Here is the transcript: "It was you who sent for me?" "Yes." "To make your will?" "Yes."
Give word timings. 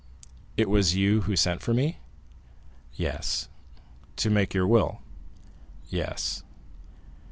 "It 0.57 0.67
was 0.67 0.95
you 0.95 1.21
who 1.25 1.35
sent 1.35 1.61
for 1.61 1.75
me?" 1.75 1.99
"Yes." 2.95 3.49
"To 4.15 4.31
make 4.31 4.51
your 4.51 4.65
will?" 4.65 5.03
"Yes." 5.89 6.41